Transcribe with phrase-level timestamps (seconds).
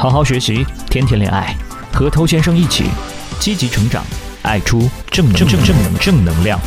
[0.00, 1.54] 好好学习，天天恋爱，
[1.92, 2.84] 和偷先生一起
[3.38, 4.02] 积极成长，
[4.40, 6.58] 爱出正正正正能正能量。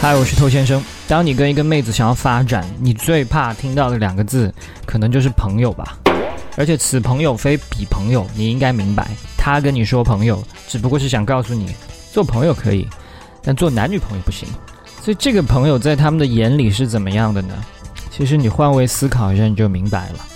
[0.00, 0.82] 嗨，我是偷先生。
[1.06, 4.52] 当你跟一个妹子想要发展，你最怕听到的两个字，
[4.84, 5.96] 可能就是朋友吧。
[6.56, 9.08] 而且此朋友非彼朋友，你应该明白，
[9.38, 11.76] 他跟你说朋友，只不过是想告诉你，
[12.12, 12.88] 做朋友可以，
[13.44, 14.48] 但做男女朋友不行。
[15.00, 17.54] 所以这个朋友在他们的眼里是怎么样的呢？
[18.10, 20.31] 其实你换位思考一下，你就明白了。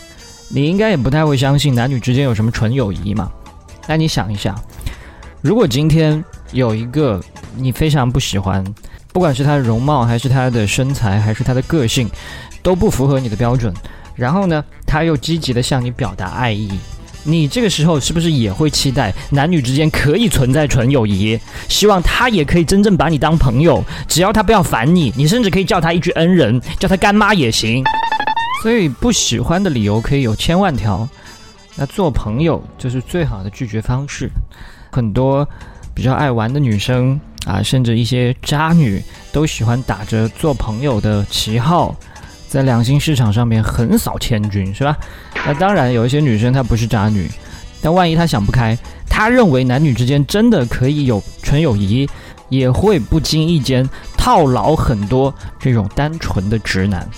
[0.49, 3.31] 你应该也不太会相信男女之间有什么纯友谊嘛？
[3.89, 4.59] 那你想一想，
[5.41, 7.21] 如果今天有一个
[7.57, 8.65] 你非常不喜欢，
[9.13, 12.09] 不管是他的容貌，还是他的身材，还是他的个性，
[12.63, 13.73] 都不符合你的标准，
[14.15, 16.71] 然后呢，他又积极的向你表达爱意，
[17.25, 21.39] 你这个时候是不是也会期待男女之间可以存在纯友谊？
[21.69, 27.85] 希望他也可以真正把你当朋友，只要他不要烦你，你甚至可以叫他一句恩人，叫他干妈也行。
[28.63, 31.09] 所以不喜欢的理由可以有千万条，
[31.77, 34.29] 那做朋友就是最好的拒绝方式。
[34.91, 35.47] 很多
[35.95, 41.95] 比较爱玩的女生啊，甚至一些渣女都喜欢打着做朋友的旗号，
[42.49, 44.97] 在两性市场上面横扫千军，是吧？
[45.47, 47.31] 那当然有一些女生她不是渣女，
[47.81, 48.77] 但万一她想不开，
[49.09, 52.09] 她认为男女之间真的可以有纯友谊，
[52.49, 57.09] 也会不经意间套牢很多这种单纯的直男。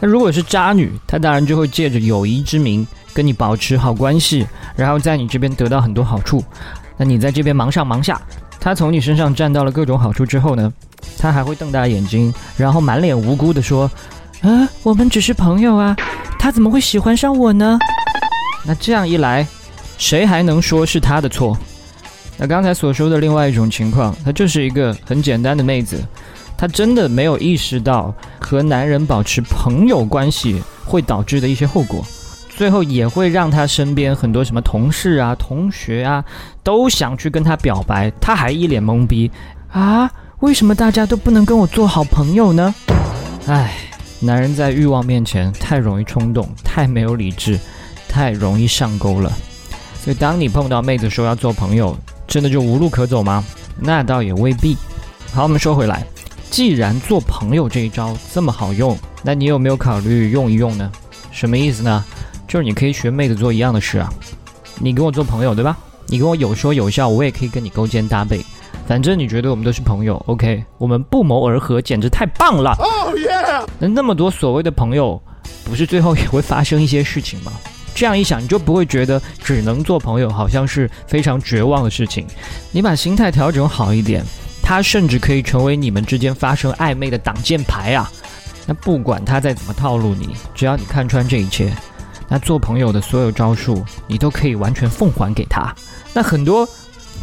[0.00, 6.44] 那如果是渣女，她当然就会借着友谊之名跟你保持好关系，然后在你这边得到很多好处。
[6.96, 8.20] 那你在这边忙上忙下，
[8.60, 10.72] 她从你身上占到了各种好处之后呢，
[11.18, 13.90] 她还会瞪大眼睛，然后满脸无辜的说
[14.42, 15.96] ：“啊，我们只是朋友啊，
[16.38, 17.78] 他怎么会喜欢上我呢？”
[18.64, 19.46] 那这样一来，
[19.96, 21.56] 谁还能说是她的错？
[22.36, 26.02] 那刚才所说的另外一种情况，她就是一个很简单的妹子。
[26.56, 32.04] 她真的没有意识到和男人保持朋友关系会导致的一些后果，
[32.48, 36.24] 最后也会让她身边很多什么同事啊、同学啊
[36.62, 39.30] 都想去跟她表白，她还一脸懵逼
[39.70, 40.10] 啊！
[40.40, 42.74] 为什么大家都不能跟我做好朋友呢？
[43.46, 43.74] 唉，
[44.20, 47.58] 男人在欲望面前太容易冲动，太没有理智，
[48.06, 49.32] 太容易上钩了。
[50.02, 51.96] 所以，当你碰到妹子说要做朋友，
[52.26, 53.42] 真的就无路可走吗？
[53.80, 54.76] 那倒也未必。
[55.32, 56.06] 好，我们说回来。
[56.56, 60.90] 既然做朋友这一招这么好用，那你有没有考虑用一用呢？
[61.30, 62.02] 什么意思呢？
[62.48, 64.10] 就是你可以学妹子做一样的事啊，
[64.80, 65.76] 你跟我做朋友对吧？
[66.06, 68.42] 你跟我有说有笑，我也可以跟你勾肩搭背，
[68.88, 70.64] 反正你觉得我们都是朋友，OK？
[70.78, 72.74] 我们不谋而合，简直太棒了！
[72.78, 73.66] 哦耶！
[73.78, 75.20] 那那么多所谓的朋友，
[75.62, 77.52] 不是最后也会发生一些事情吗？
[77.94, 82.26] 这样一想，你就不会觉得只能做朋友好像是非常绝望的事情。
[82.70, 84.24] 你把心态调整好一点。
[84.66, 88.10] 他甚至可以成为你们之间发生暧昧的挡箭牌啊！
[88.66, 91.72] 那不管他再怎么套路你，只要你看穿这一切，
[92.28, 95.72] 那做朋友的所有招数，你都可以完全奉还给他。
[96.12, 96.68] 那很多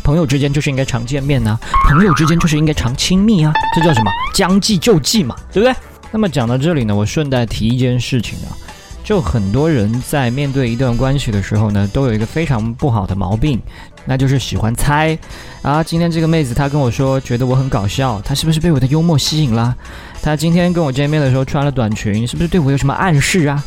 [0.05, 1.59] 朋友之间就是应该常见面呐，
[1.89, 4.11] 朋友之间就是应该常亲密啊，这叫什么？
[4.33, 5.75] 将计就计嘛，对不对？
[6.13, 8.55] 那么讲到这里呢，我顺带提一件事情啊。
[9.03, 13.62] 就很多人在面对一段关系的时候呢，都有一个非常不好的毛病，
[14.06, 15.18] 那就是喜欢猜。
[15.62, 19.75] 啊，今天这个妹子她跟我说觉得我很搞笑，她是不是被我的幽默吸引了？
[20.22, 23.62] 她今天跟我见面的时候穿了短裙，是不是对我有什么暗示啊？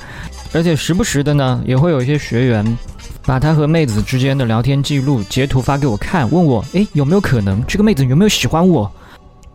[0.55, 2.79] 而且时不时的呢，也会有一些学员
[3.27, 8.91] 把他和妹子之间的聊天记录截图发给我看，问我，诶，有没有可能这个妹子有没有喜欢我？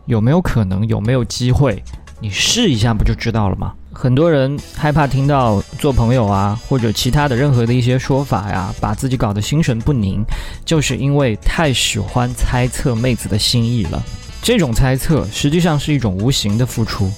[0.06, 0.88] 有没有可能？
[0.88, 1.84] 有没有机会？
[2.19, 3.74] 你试一下不就知道了吗？
[3.94, 10.24] 很多人害怕听到做朋友啊，或者其他的任何的一些说法呀，把自己搞得心神不宁，
[10.66, 14.01] 就是因为太喜欢猜测妹子的心意了。
[14.41, 17.12] 这种猜测实际上是一种无形的付出，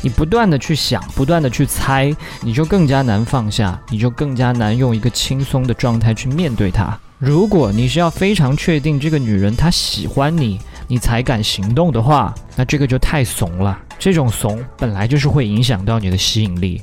[0.00, 6.98] 你不断的去想，不断的去猜，你就更加难放下，你就更加难用一个轻松的状态去面对她。
[7.18, 10.58] 如果你是要非常确定这个女人她喜欢你，
[10.90, 13.78] 你才敢行动的话，那这个就太怂了。
[13.96, 16.82] 这种怂本来就是会影响到你的吸引力，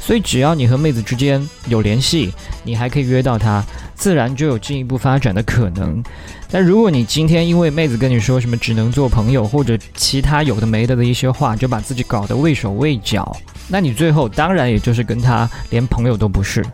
[0.00, 3.64] 所以只要你和妹子之间有联系，你还可以约到她，
[3.96, 6.00] 自然就有进一步发展的可能。
[6.48, 13.36] 但如果你今天因为妹子跟你说什么只能做朋友，或者其他有的没的的一些话，就把自己搞得畏手畏脚，
[13.66, 16.64] 那你最后当然也就是跟她连朋友都不是。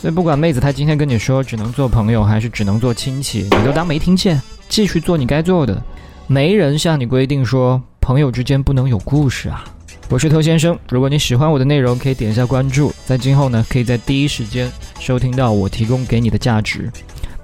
[0.00, 5.82] 所以不管妹子她今天跟你说只能做朋友，还是只能做亲戚，你都当没听见，继续做你该做的。
[6.26, 7.82] 没人向你规定说。
[8.00, 9.64] 朋友之间不能有故事啊！
[10.10, 16.92] 我是特先生，如果你喜欢我的内容，可以点一下关注，在今后呢，可以在第一时间收听到我提供给你的价值。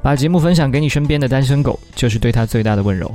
[0.03, 3.11] 把节目分享给你身边的单身狗，就是对他最大的温柔。